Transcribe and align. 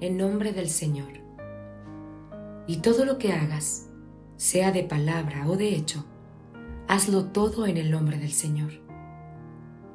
en 0.00 0.16
nombre 0.16 0.52
del 0.52 0.68
Señor. 0.68 1.12
Y 2.66 2.78
todo 2.78 3.04
lo 3.04 3.18
que 3.18 3.32
hagas, 3.32 3.88
sea 4.36 4.72
de 4.72 4.82
palabra 4.82 5.48
o 5.48 5.56
de 5.56 5.74
hecho, 5.74 6.04
hazlo 6.88 7.26
todo 7.26 7.66
en 7.66 7.76
el 7.76 7.90
nombre 7.90 8.18
del 8.18 8.32
Señor, 8.32 8.72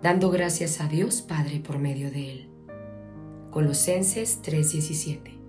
dando 0.01 0.29
gracias 0.29 0.81
a 0.81 0.87
Dios 0.87 1.21
Padre 1.21 1.59
por 1.59 1.79
medio 1.79 2.11
de 2.11 2.31
Él. 2.31 2.49
Colosenses 3.51 4.41
3:17 4.43 5.39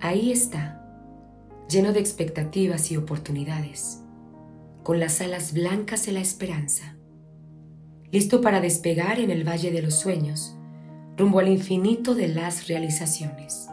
Ahí 0.00 0.32
está, 0.32 0.84
lleno 1.68 1.92
de 1.92 2.00
expectativas 2.00 2.90
y 2.90 2.96
oportunidades, 2.96 4.02
con 4.82 5.00
las 5.00 5.20
alas 5.20 5.54
blancas 5.54 6.04
de 6.06 6.12
la 6.12 6.20
esperanza, 6.20 6.96
listo 8.12 8.40
para 8.40 8.60
despegar 8.60 9.18
en 9.18 9.30
el 9.30 9.48
Valle 9.48 9.70
de 9.70 9.80
los 9.82 9.94
Sueños, 9.94 10.56
rumbo 11.16 11.38
al 11.38 11.48
infinito 11.48 12.14
de 12.14 12.28
las 12.28 12.66
realizaciones. 12.66 13.68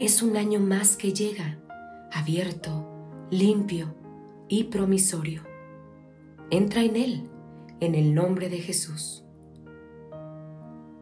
Es 0.00 0.22
un 0.22 0.36
año 0.36 0.58
más 0.58 0.96
que 0.96 1.12
llega, 1.12 1.58
abierto, 2.12 3.26
limpio 3.30 3.94
y 4.48 4.64
promisorio. 4.64 5.42
Entra 6.50 6.82
en 6.82 6.96
él, 6.96 7.30
en 7.80 7.94
el 7.94 8.14
nombre 8.14 8.48
de 8.48 8.58
Jesús. 8.58 9.24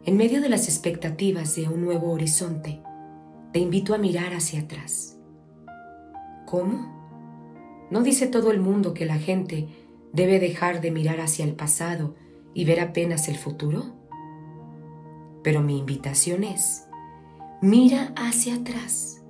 En 0.04 0.16
medio 0.16 0.42
de 0.42 0.48
las 0.48 0.68
expectativas 0.68 1.56
de 1.56 1.68
un 1.68 1.82
nuevo 1.82 2.10
horizonte, 2.10 2.82
te 3.52 3.58
invito 3.58 3.94
a 3.94 3.98
mirar 3.98 4.34
hacia 4.34 4.60
atrás. 4.60 5.18
¿Cómo? 6.46 7.86
¿No 7.90 8.02
dice 8.02 8.26
todo 8.26 8.50
el 8.50 8.60
mundo 8.60 8.94
que 8.94 9.06
la 9.06 9.18
gente 9.18 9.68
debe 10.12 10.38
dejar 10.40 10.80
de 10.80 10.90
mirar 10.90 11.20
hacia 11.20 11.44
el 11.44 11.54
pasado 11.54 12.16
y 12.52 12.64
ver 12.64 12.80
apenas 12.80 13.28
el 13.28 13.36
futuro? 13.36 14.01
Pero 15.42 15.60
mi 15.60 15.78
invitación 15.78 16.44
es, 16.44 16.86
mira 17.60 18.12
hacia 18.16 18.56
atrás. 18.56 19.22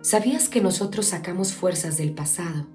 ¿Sabías 0.00 0.48
que 0.48 0.60
nosotros 0.60 1.06
sacamos 1.06 1.54
fuerzas 1.54 1.96
del 1.96 2.12
pasado 2.12 2.66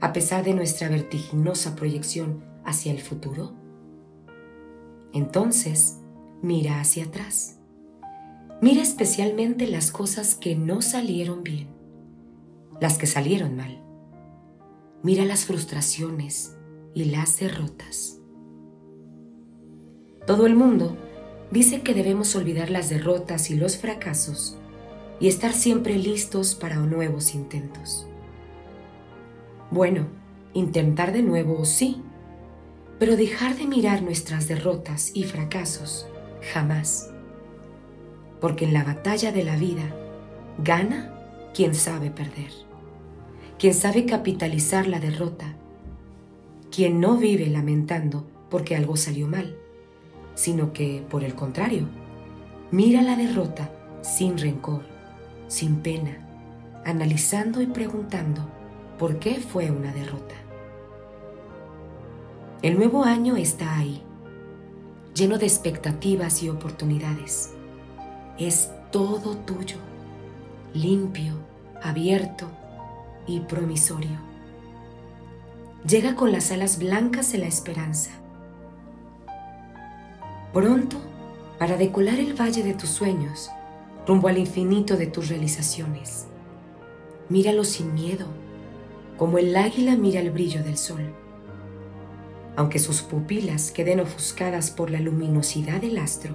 a 0.00 0.12
pesar 0.12 0.44
de 0.44 0.52
nuestra 0.52 0.88
vertiginosa 0.88 1.76
proyección 1.76 2.44
hacia 2.64 2.92
el 2.92 3.00
futuro? 3.00 3.52
Entonces, 5.12 5.98
mira 6.42 6.80
hacia 6.80 7.04
atrás. 7.04 7.58
Mira 8.60 8.82
especialmente 8.82 9.66
las 9.66 9.92
cosas 9.92 10.34
que 10.34 10.56
no 10.56 10.82
salieron 10.82 11.42
bien, 11.42 11.68
las 12.80 12.98
que 12.98 13.06
salieron 13.06 13.56
mal. 13.56 13.82
Mira 15.02 15.24
las 15.24 15.44
frustraciones 15.44 16.56
y 16.94 17.06
las 17.06 17.38
derrotas. 17.38 18.18
Todo 20.26 20.46
el 20.46 20.54
mundo 20.54 20.96
dice 21.52 21.82
que 21.82 21.92
debemos 21.92 22.34
olvidar 22.34 22.70
las 22.70 22.88
derrotas 22.88 23.50
y 23.50 23.56
los 23.56 23.76
fracasos 23.76 24.56
y 25.20 25.28
estar 25.28 25.52
siempre 25.52 25.96
listos 25.98 26.54
para 26.54 26.76
nuevos 26.76 27.34
intentos. 27.34 28.06
Bueno, 29.70 30.06
intentar 30.54 31.12
de 31.12 31.22
nuevo 31.22 31.64
sí, 31.66 32.02
pero 32.98 33.16
dejar 33.16 33.56
de 33.56 33.66
mirar 33.66 34.02
nuestras 34.02 34.48
derrotas 34.48 35.12
y 35.14 35.24
fracasos 35.24 36.06
jamás. 36.52 37.10
Porque 38.40 38.64
en 38.64 38.72
la 38.72 38.82
batalla 38.82 39.30
de 39.30 39.44
la 39.44 39.56
vida 39.56 39.94
gana 40.58 41.14
quien 41.54 41.74
sabe 41.74 42.10
perder, 42.10 42.50
quien 43.58 43.74
sabe 43.74 44.06
capitalizar 44.06 44.86
la 44.86 45.00
derrota, 45.00 45.54
quien 46.70 47.00
no 47.00 47.18
vive 47.18 47.46
lamentando 47.46 48.26
porque 48.50 48.74
algo 48.74 48.96
salió 48.96 49.28
mal, 49.28 49.56
sino 50.34 50.72
que, 50.72 51.04
por 51.08 51.24
el 51.24 51.34
contrario, 51.34 51.86
mira 52.70 53.02
la 53.02 53.16
derrota 53.16 53.70
sin 54.02 54.38
rencor 54.38 54.92
sin 55.52 55.76
pena, 55.76 56.16
analizando 56.86 57.60
y 57.60 57.66
preguntando 57.66 58.40
por 58.98 59.18
qué 59.18 59.34
fue 59.34 59.70
una 59.70 59.92
derrota. 59.92 60.34
El 62.62 62.78
nuevo 62.78 63.04
año 63.04 63.36
está 63.36 63.76
ahí, 63.76 64.02
lleno 65.14 65.36
de 65.36 65.44
expectativas 65.44 66.42
y 66.42 66.48
oportunidades. 66.48 67.52
Es 68.38 68.70
todo 68.90 69.36
tuyo, 69.36 69.76
limpio, 70.72 71.34
abierto 71.82 72.46
y 73.26 73.40
promisorio. 73.40 74.18
Llega 75.86 76.14
con 76.14 76.32
las 76.32 76.50
alas 76.50 76.78
blancas 76.78 77.30
de 77.32 77.38
la 77.38 77.46
esperanza. 77.46 78.12
Pronto, 80.52 80.98
para 81.58 81.78
decolar 81.78 82.18
el 82.18 82.38
valle 82.38 82.62
de 82.62 82.74
tus 82.74 82.90
sueños, 82.90 83.50
rumbo 84.06 84.28
al 84.28 84.36
infinito 84.36 84.96
de 84.96 85.06
tus 85.06 85.28
realizaciones. 85.28 86.26
Míralo 87.30 87.64
sin 87.64 87.94
miedo, 87.94 88.26
como 89.16 89.38
el 89.38 89.56
águila 89.56 89.96
mira 89.96 90.20
el 90.20 90.30
brillo 90.30 90.62
del 90.62 90.76
sol. 90.76 91.14
Aunque 92.56 92.78
sus 92.78 93.00
pupilas 93.00 93.70
queden 93.70 94.00
ofuscadas 94.00 94.70
por 94.70 94.90
la 94.90 95.00
luminosidad 95.00 95.80
del 95.80 95.96
astro, 95.96 96.34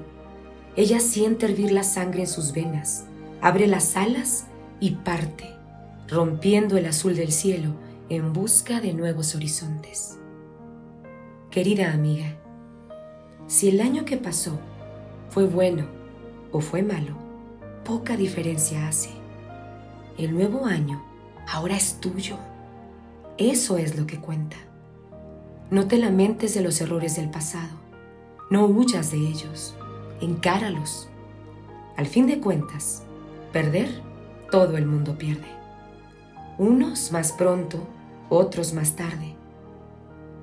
ella 0.75 0.99
siente 0.99 1.45
hervir 1.45 1.71
la 1.71 1.83
sangre 1.83 2.21
en 2.21 2.27
sus 2.27 2.53
venas, 2.53 3.05
abre 3.41 3.67
las 3.67 3.95
alas 3.95 4.47
y 4.79 4.91
parte, 4.91 5.45
rompiendo 6.07 6.77
el 6.77 6.87
azul 6.87 7.15
del 7.15 7.31
cielo 7.31 7.75
en 8.09 8.33
busca 8.33 8.79
de 8.81 8.93
nuevos 8.93 9.35
horizontes. 9.35 10.17
Querida 11.51 11.93
amiga, 11.93 12.37
si 13.47 13.69
el 13.69 13.79
año 13.79 14.03
que 14.03 14.17
pasó 14.17 14.59
fue 15.29 15.45
bueno 15.45 15.85
o 16.51 16.59
fue 16.59 16.81
malo, 16.81 17.15
poca 17.85 18.17
diferencia 18.17 18.87
hace. 18.87 19.09
El 20.17 20.33
nuevo 20.33 20.65
año 20.65 21.01
ahora 21.47 21.77
es 21.77 21.99
tuyo. 22.01 22.37
Eso 23.37 23.77
es 23.77 23.97
lo 23.97 24.05
que 24.05 24.19
cuenta. 24.19 24.57
No 25.71 25.87
te 25.87 25.97
lamentes 25.97 26.53
de 26.53 26.61
los 26.61 26.81
errores 26.81 27.15
del 27.15 27.29
pasado. 27.29 27.75
No 28.49 28.65
huyas 28.65 29.11
de 29.11 29.17
ellos. 29.17 29.75
Encáralos. 30.19 31.07
Al 31.95 32.07
fin 32.07 32.27
de 32.27 32.39
cuentas, 32.39 33.03
perder, 33.53 33.89
todo 34.51 34.77
el 34.77 34.85
mundo 34.85 35.17
pierde. 35.17 35.47
Unos 36.57 37.11
más 37.11 37.31
pronto, 37.31 37.79
otros 38.29 38.73
más 38.73 38.95
tarde. 38.95 39.35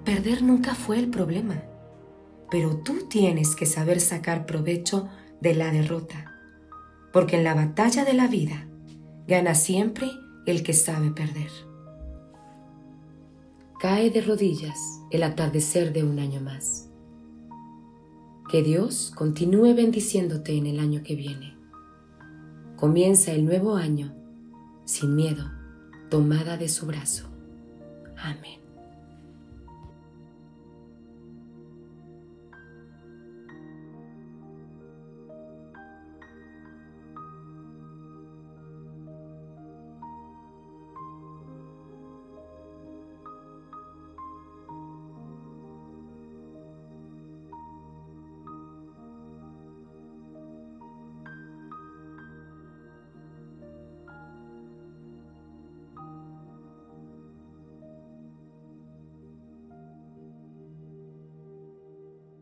Perder 0.05 0.43
nunca 0.43 0.75
fue 0.75 0.99
el 0.99 1.09
problema, 1.09 1.63
pero 2.55 2.77
tú 2.77 3.09
tienes 3.09 3.57
que 3.57 3.67
saber 3.67 3.99
sacar 3.99 4.47
provecho 4.47 5.09
de 5.41 5.57
la 5.57 5.73
derrota 5.73 6.33
porque 7.13 7.37
en 7.37 7.43
la 7.43 7.53
batalla 7.53 8.05
de 8.05 8.15
la 8.15 8.29
vida 8.29 8.69
gana 9.27 9.57
siempre 9.57 10.09
el 10.47 10.63
que 10.63 10.73
sabe 10.73 11.11
perder. 11.11 11.51
Cae 13.81 14.09
de 14.11 14.21
rodillas 14.21 14.79
el 15.11 15.25
atardecer 15.25 15.93
de 15.93 16.05
un 16.05 16.21
año 16.21 16.41
más. 16.41 16.93
Que 18.49 18.63
Dios 18.63 19.13
continúe 19.17 19.75
bendiciéndote 19.75 20.57
en 20.57 20.67
el 20.67 20.79
año 20.79 21.03
que 21.03 21.17
viene. 21.17 21.59
Comienza 22.77 23.33
el 23.33 23.47
nuevo 23.47 23.75
año 23.75 24.15
sin 24.85 25.17
miedo, 25.17 25.51
tomada 26.09 26.57
de 26.57 26.69
su 26.69 26.87
brazo. 26.87 27.29
Amén. 28.17 28.64